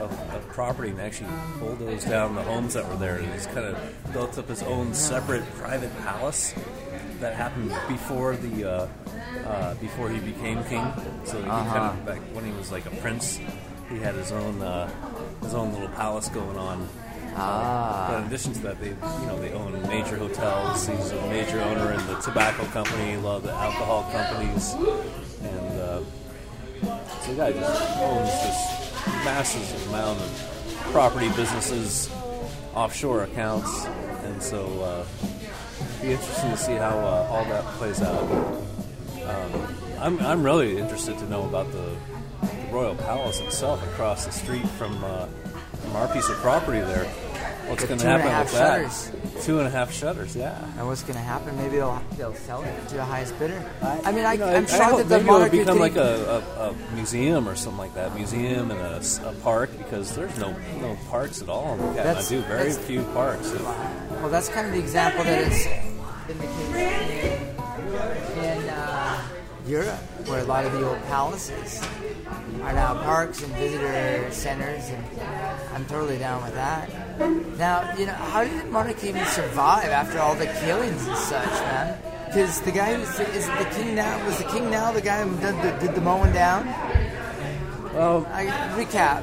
of, 0.00 0.10
of 0.32 0.48
property 0.48 0.90
and 0.90 1.00
actually 1.00 1.28
bulldozed 1.58 2.08
down 2.08 2.34
the 2.34 2.42
homes 2.42 2.74
that 2.74 2.88
were 2.88 2.96
there, 2.96 3.16
and 3.16 3.32
he's 3.32 3.46
kind 3.46 3.66
of 3.66 4.12
built 4.12 4.38
up 4.38 4.48
his 4.48 4.62
own 4.62 4.94
separate 4.94 5.44
private 5.56 5.90
palace 6.02 6.54
that 7.20 7.34
happened 7.34 7.72
before 7.88 8.36
the 8.36 8.64
uh, 8.70 8.88
uh, 9.46 9.74
before 9.74 10.08
he 10.08 10.18
became 10.20 10.62
king. 10.64 10.86
So 11.24 11.38
he 11.38 11.44
kind 11.48 11.68
Uh-huh. 11.68 11.90
of 11.90 12.06
back 12.06 12.20
when 12.32 12.44
he 12.44 12.52
was 12.52 12.70
like 12.72 12.86
a 12.86 12.90
prince, 13.02 13.36
he 13.90 13.98
had 13.98 14.14
his 14.14 14.32
own 14.32 14.62
uh, 14.62 14.88
his 15.42 15.52
own 15.54 15.72
little 15.72 15.88
palace 15.88 16.28
going 16.28 16.56
on. 16.56 16.88
Ah. 17.36 18.06
But 18.10 18.20
in 18.20 18.26
addition 18.28 18.52
to 18.54 18.60
that, 18.60 18.80
they 18.80 18.90
you 18.90 19.26
know 19.26 19.38
they 19.40 19.52
own 19.52 19.72
major 19.88 20.16
hotels. 20.16 20.86
He's 20.86 21.10
a 21.10 21.20
major 21.26 21.60
owner 21.60 21.92
in 21.92 22.06
the 22.06 22.14
tobacco 22.20 22.64
company, 22.66 23.14
a 23.14 23.20
lot 23.20 23.36
of 23.38 23.42
the 23.42 23.52
alcohol 23.52 24.08
companies, 24.12 24.74
the 27.26 27.34
guy 27.34 27.52
just 27.52 27.98
owns 27.98 28.28
this 28.28 29.24
massive 29.24 29.88
amount 29.88 30.20
of 30.20 30.88
property, 30.92 31.28
businesses, 31.30 32.10
offshore 32.74 33.24
accounts, 33.24 33.86
and 34.24 34.42
so 34.42 34.66
uh, 34.82 35.06
be 36.02 36.12
interesting 36.12 36.50
to 36.50 36.56
see 36.56 36.74
how 36.74 36.98
uh, 36.98 37.28
all 37.30 37.44
that 37.46 37.64
plays 37.76 38.02
out. 38.02 38.22
Um, 39.24 39.76
I'm 40.00 40.20
I'm 40.20 40.42
really 40.42 40.76
interested 40.76 41.16
to 41.18 41.28
know 41.30 41.44
about 41.44 41.70
the, 41.72 41.96
the 42.42 42.72
royal 42.72 42.94
palace 42.94 43.40
itself 43.40 43.82
across 43.84 44.26
the 44.26 44.32
street 44.32 44.68
from 44.70 45.02
uh, 45.02 45.26
from 45.82 45.96
our 45.96 46.08
piece 46.08 46.28
of 46.28 46.36
property 46.36 46.80
there. 46.80 47.10
What's 47.68 47.84
going 47.84 47.98
to 47.98 48.04
two 48.04 48.10
and 48.10 48.22
a 48.22 48.28
happen 48.28 48.30
half 48.30 48.44
with 48.46 48.54
that? 48.54 48.90
shutters. 48.92 49.44
Two 49.46 49.58
and 49.58 49.66
a 49.66 49.70
half 49.70 49.92
shutters, 49.92 50.36
yeah. 50.36 50.64
And 50.78 50.86
what's 50.86 51.02
going 51.02 51.14
to 51.14 51.20
happen? 51.20 51.56
Maybe 51.56 51.76
they'll 51.76 52.02
they'll 52.16 52.34
sell 52.34 52.62
it 52.62 52.88
to 52.88 52.94
the 52.96 53.04
highest 53.04 53.38
bidder. 53.38 53.62
I, 53.82 54.12
mean, 54.12 54.24
I, 54.24 54.34
I'm 54.34 54.64
I 54.64 54.66
shocked 54.66 54.82
hope 54.84 55.06
that 55.08 55.24
the 55.24 55.38
maybe 55.38 55.60
it'll 55.60 55.74
become 55.74 55.78
like 55.78 55.96
a, 55.96 56.42
a, 56.58 56.70
a 56.70 56.94
museum 56.94 57.48
or 57.48 57.56
something 57.56 57.78
like 57.78 57.94
that. 57.94 58.14
Museum 58.14 58.70
and 58.70 58.80
a, 58.80 59.02
a, 59.28 59.32
park 59.42 59.70
because 59.78 60.14
there's 60.14 60.36
no 60.38 60.54
no 60.80 60.96
parks 61.08 61.42
at 61.42 61.48
all 61.48 61.74
in 61.74 61.94
That's- 61.96 62.30
Kathmandu. 62.30 62.46
Very 62.46 62.68
that's- 62.70 62.78
few 62.86 63.02
parks. 63.14 63.52
Well, 63.52 64.28
that's 64.30 64.48
kind 64.48 64.66
of 64.66 64.72
the 64.72 64.78
example 64.78 65.24
that 65.24 65.44
it's 65.46 65.64
been 66.26 66.38
the 66.38 66.46
case 66.46 67.40
in, 68.36 68.44
in 68.44 68.68
uh, 68.68 68.93
Europe, 69.66 69.98
where 70.28 70.40
a 70.40 70.44
lot 70.44 70.64
of 70.66 70.72
the 70.72 70.86
old 70.86 71.02
palaces 71.04 71.82
are 72.62 72.72
now 72.72 72.94
parks 73.02 73.42
and 73.42 73.52
visitor 73.54 74.30
centers, 74.30 74.88
and 74.90 75.04
I'm 75.74 75.84
totally 75.86 76.18
down 76.18 76.42
with 76.44 76.54
that. 76.54 76.90
Now, 77.58 77.94
you 77.96 78.06
know, 78.06 78.12
how 78.12 78.44
did 78.44 78.60
the 78.60 78.66
monarchy 78.66 79.08
even 79.08 79.24
survive 79.26 79.88
after 79.88 80.18
all 80.18 80.34
the 80.34 80.46
killings 80.46 81.06
and 81.06 81.16
such, 81.16 81.48
man? 81.48 81.98
Because 82.26 82.60
the 82.62 82.72
guy 82.72 82.94
who's 82.94 83.08
is 83.34 83.46
the 83.46 83.70
king 83.76 83.94
now 83.94 84.26
was 84.26 84.36
the 84.38 84.44
king 84.44 84.68
now 84.70 84.92
the 84.92 85.00
guy 85.00 85.22
who 85.22 85.30
did 85.40 85.56
the, 85.62 85.86
did 85.86 85.94
the 85.94 86.00
mowing 86.00 86.32
down. 86.32 86.66
Well, 87.94 88.26
I 88.32 88.46
recap. 88.76 89.22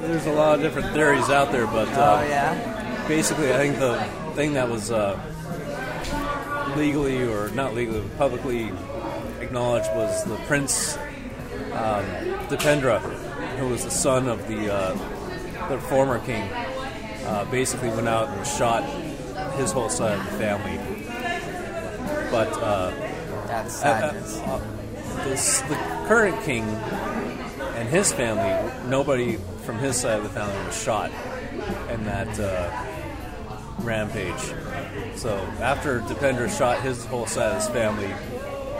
there's 0.00 0.26
a 0.26 0.32
lot 0.32 0.56
of 0.56 0.60
different 0.60 0.92
theories 0.92 1.30
out 1.30 1.50
there, 1.50 1.66
but 1.66 1.88
uh, 1.88 2.20
Oh 2.22 2.28
yeah. 2.28 3.04
basically, 3.08 3.52
I 3.52 3.56
think 3.56 3.78
the 3.78 3.98
thing 4.34 4.52
that 4.54 4.68
was 4.68 4.90
uh, 4.90 5.18
legally 6.76 7.22
or 7.22 7.48
not 7.50 7.74
legally, 7.74 8.00
but 8.00 8.18
publicly 8.18 8.72
acknowledged 9.40 9.88
was 9.94 10.24
the 10.24 10.36
Prince 10.46 10.96
um, 11.72 12.04
Dipendra, 12.48 13.00
who 13.58 13.68
was 13.68 13.84
the 13.84 13.90
son 13.90 14.28
of 14.28 14.46
the 14.48 14.72
uh, 14.72 15.68
the 15.68 15.78
former 15.80 16.18
king. 16.20 16.48
Uh, 17.24 17.44
basically, 17.50 17.88
went 17.88 18.08
out 18.08 18.28
and 18.28 18.46
shot 18.46 18.84
his 19.54 19.72
whole 19.72 19.88
side 19.88 20.18
of 20.18 20.24
the 20.24 20.38
family. 20.38 20.78
But 22.30 22.52
uh, 22.62 22.90
That's 23.46 23.82
uh, 23.82 23.88
uh, 23.88 24.00
sadness. 24.00 24.38
uh, 24.38 25.24
this, 25.24 25.60
the 25.62 25.74
current 26.06 26.40
king 26.44 26.64
and 27.74 27.88
his 27.88 28.12
family, 28.12 28.72
nobody 28.88 29.38
from 29.64 29.78
his 29.78 29.96
side 29.96 30.18
of 30.18 30.22
the 30.22 30.28
family 30.28 30.64
was 30.66 30.80
shot 30.80 31.10
in 31.90 32.04
that 32.04 32.38
uh, 32.38 32.70
rampage. 33.80 34.52
So 35.14 35.36
after 35.60 36.00
Dipendra 36.00 36.48
shot 36.56 36.80
his 36.80 37.04
whole 37.06 37.26
side 37.26 37.52
of 37.52 37.62
his 37.62 37.68
family, 37.68 38.12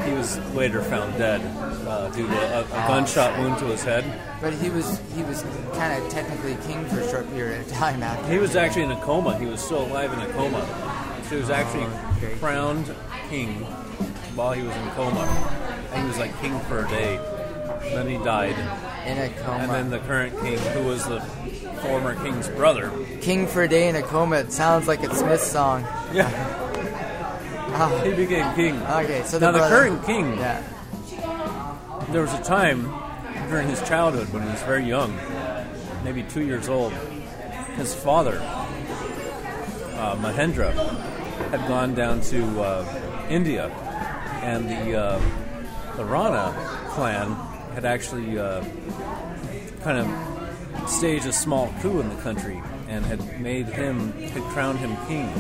he 0.05 0.13
was 0.13 0.39
later 0.55 0.83
found 0.83 1.17
dead 1.19 1.41
uh, 1.87 2.09
due 2.11 2.27
to 2.27 2.59
a, 2.59 2.61
a 2.65 2.89
gunshot 2.89 3.39
wound 3.39 3.59
to 3.59 3.65
his 3.67 3.83
head. 3.83 4.05
But 4.41 4.53
he 4.53 4.69
was 4.71 5.01
he 5.15 5.23
was 5.23 5.43
kind 5.73 6.03
of 6.03 6.09
technically 6.11 6.57
king 6.67 6.85
for 6.87 7.01
a 7.01 7.11
short 7.11 7.29
period 7.31 7.63
of 7.63 7.73
time 7.73 8.03
after. 8.03 8.31
He 8.31 8.39
was 8.39 8.57
actually 8.57 8.83
in 8.83 8.93
a 8.93 9.01
coma. 9.01 9.39
He 9.39 9.47
was 9.47 9.61
still 9.61 9.87
alive 9.87 10.13
in 10.13 10.19
a 10.21 10.33
coma. 10.33 10.63
So 11.25 11.37
he 11.37 11.41
was 11.41 11.51
actually 11.51 11.85
okay. 12.19 12.39
crowned 12.39 12.95
king 13.29 13.65
while 14.37 14.53
he 14.53 14.63
was 14.63 14.77
in 14.77 14.91
coma. 14.91 15.23
And 15.93 16.03
he 16.03 16.09
was 16.09 16.19
like 16.19 16.39
king 16.41 16.59
for 16.61 16.85
a 16.85 16.89
day. 16.89 17.17
Then 17.81 18.09
he 18.09 18.19
died. 18.19 18.57
in 19.07 19.19
a 19.19 19.29
coma. 19.43 19.59
And 19.59 19.71
then 19.71 19.91
the 19.91 19.99
current 20.01 20.39
king, 20.41 20.59
who 20.59 20.85
was 20.85 21.07
the 21.07 21.21
former 21.83 22.15
king's 22.23 22.49
brother, 22.49 22.91
king 23.27 23.49
for 23.49 23.65
a 23.65 23.69
day 23.69 23.89
in 23.89 23.97
a 23.97 24.03
coma. 24.03 24.37
It 24.37 24.53
sounds 24.53 24.87
like 24.87 25.03
a 25.03 25.13
Smith 25.13 25.43
song. 25.43 25.83
yeah, 26.15 26.31
Oh. 27.79 28.01
He 28.05 28.15
became 28.15 28.55
king. 28.55 28.81
Okay, 28.81 29.25
so 29.25 29.41
now 29.41 29.51
the 29.51 29.59
current 29.59 30.07
king. 30.07 30.39
Yeah. 30.39 30.63
There 32.13 32.23
was 32.23 32.33
a 32.35 32.43
time 32.45 32.89
during 33.51 33.69
his 33.69 33.83
childhood 33.83 34.33
when 34.33 34.45
he 34.45 34.49
was 34.49 34.63
very 34.63 34.85
young, 34.85 35.19
maybe 36.05 36.23
two 36.23 36.43
years 36.43 36.69
old. 36.69 36.93
His 37.75 37.93
father, 37.97 38.39
uh, 39.99 40.15
Mahendra, 40.23 40.73
had 41.51 41.67
gone 41.67 41.97
down 41.97 42.21
to 42.33 42.61
uh, 42.63 43.27
India, 43.29 43.67
and 44.41 44.71
the 44.71 44.97
uh, 44.97 45.21
the 45.97 46.05
Rana 46.05 46.55
clan 46.91 47.35
had 47.75 47.85
actually 47.85 48.39
uh, 48.39 48.63
kind 49.83 49.99
of 49.99 50.89
staged 50.89 51.27
a 51.27 51.33
small 51.33 51.75
coup 51.83 51.99
in 52.01 52.09
the 52.09 52.23
country 52.23 52.63
and 52.89 53.05
had 53.05 53.41
made 53.41 53.67
him 53.67 54.13
had 54.13 54.43
crowned 54.53 54.79
him 54.79 54.97
king 55.07 55.33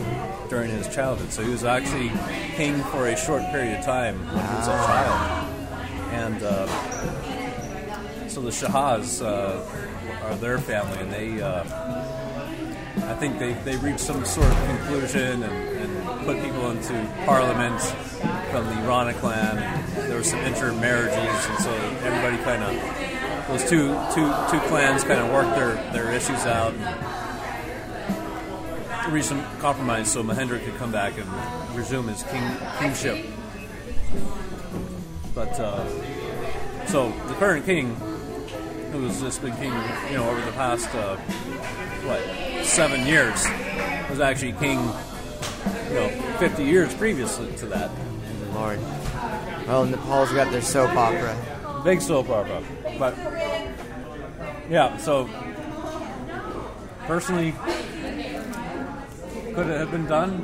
during 0.49 0.71
his 0.71 0.88
childhood. 0.95 1.31
So 1.33 1.43
he 1.43 1.50
was 1.50 1.65
actually 1.65 2.11
king 2.57 2.83
for 2.85 3.09
a 3.09 3.17
short 3.17 3.43
period 3.53 3.79
of 3.79 3.85
time 3.85 4.19
when 4.26 4.45
he 4.47 4.55
was 4.55 4.69
a 4.69 4.76
child, 4.87 5.55
and. 6.12 6.43
Uh, 6.43 6.67
so 8.37 8.43
the 8.43 8.50
Shahas 8.50 9.25
uh, 9.25 9.65
are 10.26 10.35
their 10.35 10.59
family, 10.59 10.99
and 10.99 11.11
they, 11.11 11.41
uh, 11.41 11.62
I 13.09 13.15
think 13.15 13.38
they, 13.38 13.55
they 13.65 13.76
reached 13.76 14.00
some 14.00 14.26
sort 14.26 14.47
of 14.47 14.59
conclusion 14.67 15.43
and, 15.43 15.79
and 15.79 16.26
put 16.26 16.43
people 16.43 16.71
into 16.71 16.93
parliament 17.25 17.81
from 18.50 18.67
the 18.67 18.75
Rana 18.87 19.15
clan. 19.15 19.57
And 19.57 20.11
there 20.11 20.19
were 20.19 20.23
some 20.23 20.41
intermarriages, 20.41 21.17
and 21.17 21.59
so 21.61 21.73
everybody 22.05 22.37
kind 22.45 22.62
of 22.62 23.49
those 23.49 23.62
two 23.71 23.88
two 24.12 24.29
two 24.50 24.61
clans 24.69 25.03
kind 25.03 25.21
of 25.21 25.33
worked 25.33 25.55
their, 25.57 25.75
their 25.95 26.12
issues 26.12 26.45
out. 26.45 26.75
And 26.75 27.05
some 29.22 29.44
compromise 29.58 30.12
so 30.12 30.22
Mahendra 30.22 30.62
could 30.64 30.76
come 30.76 30.92
back 30.92 31.14
and 31.18 31.28
resume 31.76 32.08
his 32.08 32.22
king, 32.25 32.42
kingship. 32.78 33.26
But 35.34 35.58
uh, 35.60 35.86
so 36.86 37.10
the 37.28 37.34
current 37.34 37.64
king 37.64 37.94
who 38.92 39.06
has 39.06 39.20
just 39.20 39.42
been 39.42 39.54
king, 39.56 39.72
you 40.10 40.16
know, 40.16 40.28
over 40.28 40.40
the 40.40 40.52
past 40.52 40.88
uh, 40.94 41.16
what 42.06 42.64
seven 42.64 43.06
years, 43.06 43.46
was 44.10 44.20
actually 44.20 44.52
king, 44.52 44.78
you 45.88 45.94
know, 45.94 46.08
50 46.38 46.64
years 46.64 46.94
previously 46.94 47.52
to 47.56 47.66
that. 47.66 47.90
Lord. 48.54 48.80
Well, 49.66 49.84
Nepal's 49.84 50.32
got 50.32 50.50
their 50.50 50.62
soap 50.62 50.96
opera. 50.96 51.36
Big 51.84 52.00
soap 52.00 52.30
opera, 52.30 52.62
but 52.98 53.16
yeah. 54.70 54.96
So 54.96 55.28
personally, 57.06 57.54
could 59.56 59.68
it 59.68 59.78
have 59.80 59.90
been 59.90 60.04
done? 60.04 60.38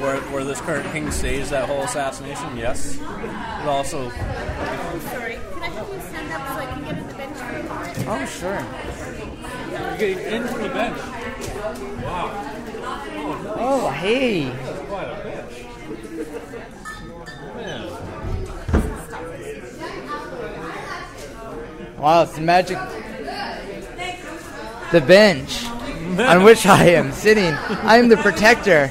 Where, 0.00 0.20
where 0.32 0.42
this 0.42 0.60
current 0.60 0.90
king 0.90 1.12
stays 1.12 1.50
that 1.50 1.68
whole 1.68 1.82
assassination, 1.82 2.56
yes. 2.56 2.96
But 2.98 3.68
also, 3.68 4.10
Sorry, 4.10 5.36
can 5.36 5.62
I 5.62 5.68
have 5.68 5.88
you 5.94 6.00
stand 6.00 6.32
up 6.32 6.48
so 6.48 6.54
I 6.54 6.66
can 6.66 6.82
get 6.82 6.98
on 6.98 7.06
the 7.06 7.14
bench 7.14 7.36
for 7.36 7.54
a 7.54 7.62
moment? 7.62 8.08
Oh, 8.08 8.26
sure. 8.26 8.60
getting 9.96 10.18
into 10.18 10.54
the 10.58 10.68
bench. 10.70 10.98
Wow, 12.02 12.32
Oh, 13.62 13.90
hey. 13.90 14.50
quite 14.88 15.04
a 15.06 15.14
bench. 15.22 15.54
Man. 17.54 17.82
Wow, 21.96 22.22
it's 22.24 22.32
the 22.34 22.40
magic. 22.40 22.78
The 24.90 25.00
bench 25.00 25.69
on 26.20 26.42
which 26.44 26.66
I 26.66 26.84
am 26.84 27.12
sitting. 27.12 27.54
I 27.54 27.96
am 27.96 28.08
the 28.08 28.16
protector. 28.16 28.90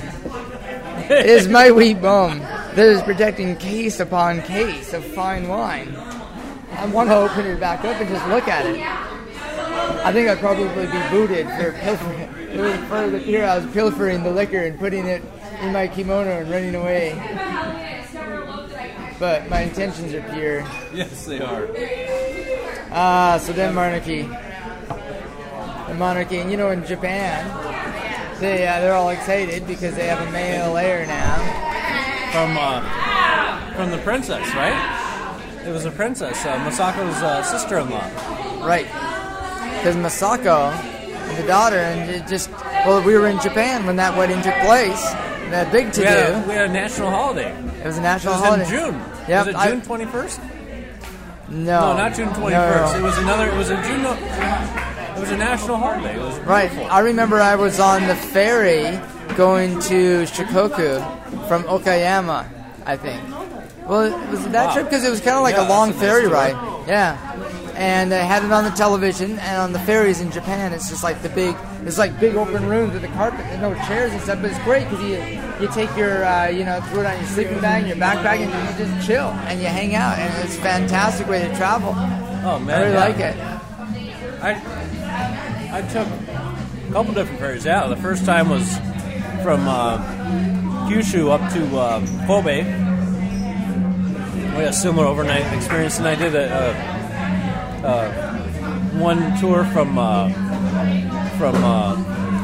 It 1.10 1.26
is 1.26 1.48
my 1.48 1.72
wheat 1.72 2.02
bum 2.02 2.40
that 2.40 2.78
is 2.80 3.02
protecting 3.02 3.56
case 3.58 4.00
upon 4.00 4.42
case 4.44 4.94
of 4.94 5.04
fine 5.04 5.48
wine. 5.48 5.96
I 6.72 6.86
want 6.86 7.10
to 7.10 7.16
open 7.16 7.46
it 7.46 7.60
back 7.60 7.84
up 7.84 8.00
and 8.00 8.10
just 8.10 8.28
look 8.28 8.48
at 8.48 8.66
it. 8.66 8.80
I 10.06 10.14
think 10.14 10.30
I'd 10.30 10.40
probably 10.40 10.68
be 10.86 11.10
booted 11.10 11.48
for 11.48 11.72
pilfering. 11.74 12.28
For 12.88 13.10
the 13.10 13.20
fear 13.20 13.46
I 13.46 13.58
was 13.58 13.66
pilfering 13.74 14.24
the 14.24 14.32
liquor 14.32 14.60
and 14.60 14.80
putting 14.80 15.06
it 15.06 15.24
in 15.62 15.74
my 15.74 15.88
kimono 15.88 16.42
and 16.42 16.50
running 16.50 16.76
away. 16.76 17.14
But 19.20 19.50
my 19.50 19.62
intentions 19.62 20.14
are 20.14 20.22
pure. 20.34 20.60
Yes, 20.94 21.26
they 21.26 21.42
are. 21.42 21.68
Ah, 22.92 23.38
so 23.42 23.52
then 23.52 23.76
monarchy. 23.76 24.30
Monarchy, 26.00 26.38
and 26.40 26.50
you 26.50 26.58
know, 26.58 26.72
in 26.72 26.84
Japan, 26.86 27.46
they 28.40 28.66
uh, 28.68 28.80
they're 28.80 28.94
all 28.96 29.10
excited 29.10 29.68
because 29.68 29.96
they 29.96 30.08
have 30.08 30.26
a 30.28 30.32
male 30.32 30.78
heir 30.78 31.06
now. 31.06 31.36
from 32.32 32.58
uh, 32.58 33.76
from 33.76 33.92
the 33.92 33.98
princess, 34.00 34.48
right? 34.56 34.96
It 35.68 35.72
was 35.72 35.86
a 35.86 35.92
princess, 35.92 36.44
uh, 36.46 36.56
Masako's 36.66 37.22
uh, 37.22 37.44
sister-in-law. 37.44 38.66
Right. 38.66 38.86
Because 39.78 39.96
Masako, 39.98 40.72
the 41.38 41.46
daughter, 41.46 41.78
and 41.78 42.10
it 42.10 42.26
just 42.28 42.50
well, 42.86 43.04
we 43.04 43.14
were 43.18 43.28
in 43.28 43.40
Japan 43.42 43.86
when 43.86 43.98
that 43.98 44.18
wedding 44.18 44.42
took 44.42 44.56
place. 44.66 45.04
That 45.52 45.72
big 45.72 45.92
to 45.94 46.02
We 46.02 46.06
do. 46.08 46.48
we 46.48 46.54
had 46.54 46.70
a 46.70 46.74
national 46.74 47.10
holiday. 47.10 47.52
It 47.82 47.86
was 47.86 47.98
a 47.98 48.02
national 48.02 48.36
It 48.36 48.38
was 48.38 48.46
holiday. 48.46 48.64
in 48.64 48.70
June. 48.94 49.02
Yep, 49.28 49.46
was 49.48 49.56
it 49.56 49.68
June 49.70 49.82
twenty 49.82 50.06
first? 50.06 50.40
No, 51.50 51.58
No, 51.92 51.98
not 51.98 52.14
June 52.14 52.28
no, 52.34 52.40
no, 52.40 52.50
no. 52.50 52.96
It 52.96 53.02
was 53.02 53.18
another. 53.18 53.48
It 53.48 53.56
was 53.58 53.70
a 53.72 53.82
June. 53.84 54.04
It 55.20 55.24
was 55.24 55.32
a 55.32 55.38
national 55.38 55.76
holiday. 55.78 56.16
It 56.16 56.22
was 56.22 56.40
Right. 56.40 56.72
I 56.90 57.00
remember 57.00 57.42
I 57.42 57.56
was 57.56 57.78
on 57.80 58.08
the 58.08 58.16
ferry 58.16 58.98
going 59.36 59.78
to 59.82 60.24
Shikoku 60.24 61.04
from 61.50 61.64
Okayama, 61.64 62.46
I 62.86 62.96
think. 62.96 63.22
Well, 63.86 64.04
it 64.04 64.30
was 64.30 64.46
that 64.48 64.68
Wow. 64.68 64.74
trip 64.74 64.86
because 64.86 65.04
it 65.04 65.10
was 65.10 65.20
kind 65.20 65.36
of 65.36 65.44
like 65.44 65.56
Yeah, 65.58 65.68
a 65.68 65.76
long 65.76 65.90
a 65.90 65.92
nice 65.92 66.02
ferry 66.02 66.22
tour. 66.24 66.32
ride. 66.32 66.56
Yeah. 66.88 67.18
And 67.76 68.10
they 68.12 68.26
had 68.26 68.44
it 68.46 68.52
on 68.52 68.64
the 68.64 68.70
television, 68.72 69.40
and 69.40 69.62
on 69.62 69.74
the 69.74 69.80
ferries 69.80 70.22
in 70.22 70.32
Japan, 70.32 70.72
it's 70.74 70.90
just 70.90 71.04
like 71.04 71.22
the 71.22 71.30
big, 71.30 71.54
it's 71.86 71.98
like 71.98 72.18
big 72.20 72.36
open 72.36 72.68
rooms 72.68 72.94
with 72.94 73.04
a 73.04 73.08
carpet 73.10 73.46
and 73.52 73.62
no 73.62 73.74
chairs 73.88 74.12
and 74.14 74.22
stuff. 74.22 74.40
But 74.42 74.52
it's 74.52 74.60
great 74.64 74.90
because 74.90 75.04
you 75.04 75.18
you 75.62 75.68
take 75.74 75.92
your, 75.98 76.24
uh, 76.26 76.48
you 76.48 76.64
know, 76.64 76.80
throw 76.92 77.02
it 77.02 77.08
on 77.08 77.18
your 77.18 77.28
sleeping 77.28 77.60
bag, 77.60 77.80
and 77.84 77.88
your 77.88 77.98
backpack, 77.98 78.40
and 78.40 78.52
you 78.80 78.86
just 78.86 79.08
chill 79.08 79.28
and 79.48 79.60
you 79.62 79.68
hang 79.68 79.96
out, 79.96 80.18
and 80.18 80.32
it's 80.46 80.58
a 80.58 80.62
fantastic 80.62 81.28
way 81.28 81.40
to 81.46 81.56
travel. 81.56 81.94
Oh 82.46 82.60
man, 82.60 82.70
I 82.70 82.82
really 82.84 82.94
yeah. 82.94 83.00
like 83.00 83.20
it. 83.20 83.36
I 84.42 84.52
I 85.72 85.82
took 85.84 86.08
a 86.08 86.92
couple 86.92 87.14
different 87.14 87.40
ferries. 87.40 87.66
Yeah, 87.66 87.88
the 87.88 87.96
first 87.96 88.26
time 88.26 88.50
was 88.50 88.78
from 89.44 89.68
uh, 89.68 89.98
Kyushu 90.90 91.30
up 91.30 91.54
to 91.54 91.78
uh, 91.78 92.26
Kobe. 92.26 92.64
We 94.56 94.66
had 94.66 94.70
a 94.70 94.74
similar 94.74 95.06
overnight 95.06 95.54
experience, 95.54 96.00
and 96.00 96.08
I 96.08 96.16
did 96.16 96.34
a, 96.34 96.72
a, 97.84 97.88
a 97.88 99.00
one 99.00 99.40
tour 99.40 99.64
from 99.66 99.98
uh, 100.00 100.30
from 101.38 101.56
uh, 101.64 101.96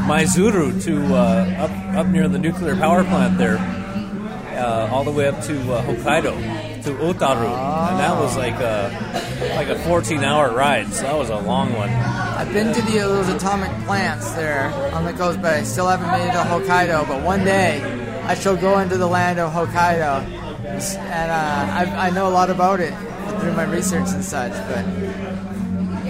Maizuru 0.07 0.81
to 0.83 1.15
uh, 1.15 1.65
up 1.65 1.71
up 1.97 2.07
near 2.07 2.27
the 2.27 2.37
nuclear 2.37 2.75
power 2.75 3.03
plant 3.03 3.39
there, 3.39 3.57
uh, 3.57 4.87
all 4.91 5.03
the 5.03 5.11
way 5.11 5.27
up 5.27 5.41
to 5.45 5.73
uh, 5.73 5.83
Hokkaido 5.83 6.83
to 6.83 6.91
Otaru, 6.91 7.49
and 7.89 7.99
that 7.99 8.15
was 8.19 8.37
like 8.37 8.59
a 8.59 9.55
like 9.55 9.69
a 9.69 9.79
14 9.79 10.23
hour 10.23 10.53
ride. 10.53 10.93
So 10.93 11.01
that 11.01 11.17
was 11.17 11.29
a 11.29 11.39
long 11.39 11.73
one. 11.73 11.89
I've 12.35 12.51
been 12.51 12.73
to 12.73 12.81
the, 12.81 12.99
those 12.99 13.29
atomic 13.29 13.71
plants 13.85 14.31
there 14.33 14.67
on 14.93 15.05
the 15.05 15.13
coast, 15.13 15.41
but 15.41 15.53
I 15.53 15.63
still 15.63 15.87
haven't 15.87 16.11
made 16.11 16.27
it 16.27 16.33
to 16.33 16.39
Hokkaido. 16.39 17.07
But 17.07 17.23
one 17.23 17.45
day, 17.45 17.81
I 18.23 18.35
shall 18.35 18.57
go 18.57 18.79
into 18.79 18.97
the 18.97 19.07
land 19.07 19.39
of 19.39 19.53
Hokkaido, 19.53 20.25
and 20.25 21.31
uh, 21.31 21.93
I, 21.93 22.07
I 22.07 22.09
know 22.09 22.27
a 22.27 22.33
lot 22.33 22.49
about 22.49 22.81
it 22.81 22.93
through 23.39 23.53
my 23.53 23.63
research 23.63 24.09
and 24.09 24.23
such. 24.23 24.51
But 24.51 24.83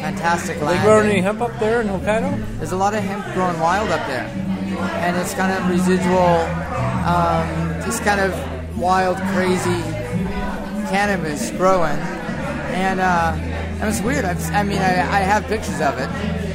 fantastic 0.02 0.60
land. 0.62 0.80
They 0.80 0.84
grow 0.84 1.00
any 1.02 1.22
hemp 1.22 1.42
up 1.42 1.60
there 1.60 1.82
in 1.82 1.88
Hokkaido? 1.88 2.58
There's 2.58 2.72
a 2.72 2.78
lot 2.78 2.96
of 2.96 3.04
hemp 3.04 3.24
growing 3.36 3.60
wild 3.60 3.92
up 3.92 4.06
there, 4.08 4.26
and 4.26 5.16
it's 5.18 5.36
kind 5.36 5.52
of 5.52 5.70
residual, 5.70 6.42
um, 7.06 7.82
just 7.86 8.02
kind 8.02 8.20
of 8.20 8.80
wild, 8.80 9.18
crazy 9.34 9.82
cannabis 10.90 11.52
growing, 11.52 12.00
and 12.74 13.00
uh, 13.00 13.36
and 13.80 13.90
it's 13.90 14.02
weird. 14.02 14.26
I've, 14.26 14.42
I 14.52 14.64
mean, 14.64 14.80
I, 14.80 15.02
I 15.02 15.20
have 15.20 15.46
pictures 15.48 15.82
of 15.82 15.98
it. 16.00 16.10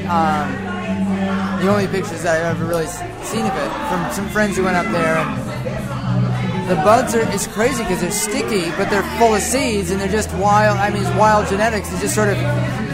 Um, 0.09 0.71
the 1.61 1.69
only 1.69 1.87
pictures 1.87 2.23
that 2.23 2.41
I've 2.41 2.57
ever 2.57 2.65
really 2.65 2.87
seen 2.87 3.45
of 3.45 3.53
it 3.53 3.71
from 3.89 4.11
some 4.13 4.29
friends 4.29 4.57
who 4.57 4.65
went 4.65 4.77
up 4.77 4.87
there. 4.93 5.17
And 5.17 6.69
the 6.71 6.77
buds 6.77 7.15
are 7.15 7.21
it's 7.33 7.47
crazy 7.47 7.83
because 7.83 8.01
they're 8.01 8.11
sticky, 8.11 8.71
but 8.79 8.89
they're 8.89 9.07
full 9.19 9.35
of 9.35 9.43
seeds 9.43 9.91
and 9.91 10.01
they're 10.01 10.09
just 10.09 10.33
wild. 10.35 10.79
I 10.79 10.91
mean, 10.91 11.03
it's 11.03 11.17
wild 11.17 11.49
genetics. 11.49 11.93
It's 11.93 12.01
just 12.01 12.15
sort 12.15 12.29
of 12.29 12.37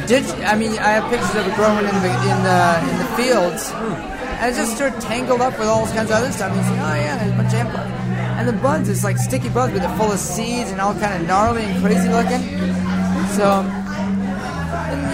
dig. 0.09 0.25
I 0.43 0.57
mean, 0.57 0.73
I 0.79 0.99
have 0.99 1.09
pictures 1.11 1.35
of 1.37 1.47
it 1.47 1.55
growing 1.55 1.87
in 1.87 1.97
the 2.03 2.13
in 2.27 2.39
the 2.43 2.61
in 2.91 2.97
the 2.99 3.11
fields, 3.15 3.71
and 3.71 4.51
it's 4.51 4.59
just 4.59 4.77
sort 4.77 4.95
of 4.95 5.01
tangled 5.01 5.41
up 5.41 5.59
with 5.59 5.69
all 5.69 5.87
kinds 5.87 6.11
of 6.11 6.17
other 6.19 6.33
stuff. 6.33 6.51
And 6.51 6.59
you 6.59 6.67
say, 6.67 6.81
oh 6.81 6.95
yeah, 6.95 7.17
there's 7.19 7.33
a 7.33 7.37
bunch 7.37 7.55
of. 7.55 7.97
And 8.37 8.49
the 8.49 8.53
buds, 8.53 8.89
it's 8.89 9.05
like 9.05 9.17
sticky 9.17 9.49
buds, 9.49 9.73
but 9.73 9.81
they're 9.81 9.97
full 9.97 10.13
of 10.13 10.19
seeds 10.19 10.71
and 10.71 10.81
all 10.81 10.93
kind 10.95 11.23
of 11.23 11.29
gnarly 11.29 11.63
and 11.63 11.81
crazy 11.83 12.09
looking. 12.09 12.43
So. 13.37 13.86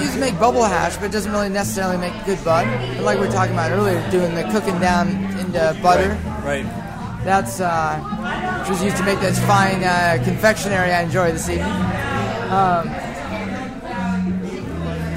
To 0.03 0.19
make 0.19 0.39
bubble 0.39 0.65
hash, 0.65 0.97
but 0.97 1.05
it 1.07 1.13
doesn't 1.13 1.31
really 1.33 1.49
necessarily 1.49 1.97
make 1.97 2.13
good 2.27 2.43
bud. 2.45 2.67
But 2.97 3.05
like 3.05 3.19
we 3.19 3.27
were 3.27 3.33
talking 3.33 3.55
about 3.55 3.71
earlier, 3.71 3.99
doing 4.11 4.35
the 4.35 4.43
cooking 4.51 4.79
down 4.79 5.09
into 5.39 5.79
butter. 5.81 6.19
Right. 6.45 6.65
That's 7.25 7.61
uh, 7.61 7.99
which 8.61 8.71
was 8.71 8.83
used 8.83 8.97
to 8.99 9.05
make 9.05 9.21
this 9.21 9.39
fine 9.47 9.83
uh, 9.85 10.21
confectionery 10.25 10.93
I 10.93 11.03
enjoy 11.03 11.33
this 11.33 11.49
evening. 11.49 11.71
Um, 12.51 12.89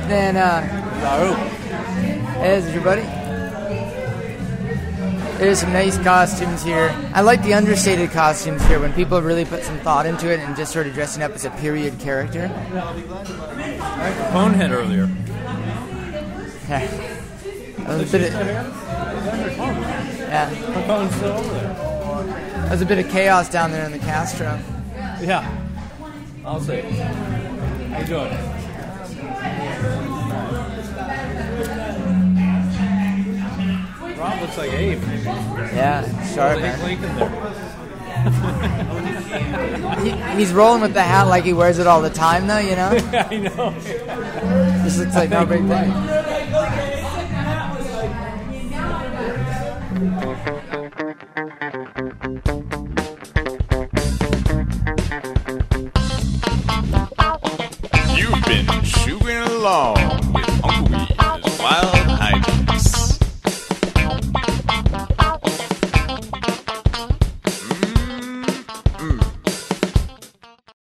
then 0.07 0.37
uh, 0.37 0.61
there's 2.41 2.73
your 2.73 2.83
buddy. 2.83 3.24
There's 5.37 5.59
some 5.59 5.73
nice 5.73 5.97
costumes 5.97 6.63
here. 6.63 6.95
I 7.13 7.21
like 7.21 7.43
the 7.43 7.53
understated 7.53 8.11
costumes 8.11 8.65
here 8.67 8.79
when 8.79 8.93
people 8.93 9.21
really 9.21 9.45
put 9.45 9.63
some 9.63 9.77
thought 9.79 10.05
into 10.05 10.31
it 10.31 10.39
and 10.39 10.55
just 10.55 10.71
sort 10.71 10.87
of 10.87 10.93
dressing 10.93 11.23
up 11.23 11.31
as 11.31 11.43
a 11.45 11.51
period 11.51 11.99
character. 11.99 12.47
Bonehead 14.31 14.71
earlier. 14.71 15.09
Yeah. 16.69 16.87
That 17.77 17.99
was 17.99 18.09
a 18.09 18.17
bit 18.17 18.33
of, 18.33 18.39
yeah. 20.19 20.49
Capone's 20.73 21.15
still 21.15 21.33
over 21.33 21.53
there. 21.53 21.73
That 22.63 22.71
was 22.71 22.81
a 22.81 22.85
bit 22.85 23.05
of 23.05 23.11
chaos 23.11 23.49
down 23.49 23.71
there 23.71 23.85
in 23.85 23.91
the 23.91 23.99
Castro. 23.99 24.59
Yeah. 25.21 25.45
I'll 26.43 26.61
say. 26.61 26.81
How 26.81 27.99
you 27.99 28.05
doing? 28.05 28.54
Looks 34.45 34.57
like 34.57 34.73
Abe. 34.73 35.01
Yeah, 35.73 36.33
sharp 36.33 36.57
Abe 36.57 36.61
man. 36.61 36.83
Lincoln 36.83 37.15
there. 37.15 37.71
He, 40.01 40.11
he's 40.37 40.51
rolling 40.51 40.81
with 40.81 40.93
the 40.93 41.01
hat 41.01 41.27
like 41.27 41.43
he 41.43 41.53
wears 41.53 41.79
it 41.79 41.87
all 41.87 42.01
the 42.01 42.09
time, 42.09 42.47
though. 42.47 42.57
You 42.57 42.75
know, 42.75 42.89
I 43.13 43.37
know. 43.37 43.73
just 44.83 44.99
looks 44.99 45.15
like 45.15 45.29
no 45.29 45.45
big 45.45 45.67
thing. 45.67 45.91